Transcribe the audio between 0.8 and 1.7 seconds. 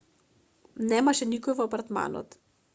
немаше никој